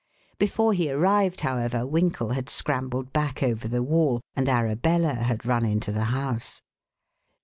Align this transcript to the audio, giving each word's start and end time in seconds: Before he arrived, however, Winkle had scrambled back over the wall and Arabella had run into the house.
Before 0.39 0.73
he 0.73 0.89
arrived, 0.89 1.41
however, 1.41 1.85
Winkle 1.85 2.29
had 2.29 2.49
scrambled 2.49 3.13
back 3.13 3.43
over 3.43 3.67
the 3.67 3.83
wall 3.83 4.19
and 4.35 4.49
Arabella 4.49 5.13
had 5.13 5.45
run 5.45 5.63
into 5.63 5.91
the 5.91 6.05
house. 6.05 6.63